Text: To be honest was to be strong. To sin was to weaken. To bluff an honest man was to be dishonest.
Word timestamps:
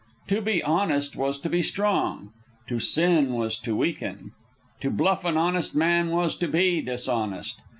To 0.29 0.41
be 0.41 0.63
honest 0.63 1.15
was 1.15 1.37
to 1.41 1.47
be 1.47 1.61
strong. 1.61 2.31
To 2.69 2.79
sin 2.79 3.33
was 3.33 3.55
to 3.59 3.75
weaken. 3.75 4.31
To 4.79 4.89
bluff 4.89 5.23
an 5.25 5.37
honest 5.37 5.75
man 5.75 6.09
was 6.09 6.33
to 6.37 6.47
be 6.47 6.81
dishonest. 6.81 7.61